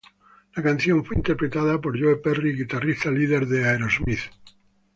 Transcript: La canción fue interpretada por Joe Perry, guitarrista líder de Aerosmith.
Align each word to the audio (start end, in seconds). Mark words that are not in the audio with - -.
La 0.55 0.63
canción 0.63 1.05
fue 1.05 1.17
interpretada 1.17 1.79
por 1.79 1.95
Joe 1.95 2.15
Perry, 2.15 2.57
guitarrista 2.57 3.11
líder 3.11 3.45
de 3.45 3.65
Aerosmith. 3.69 4.31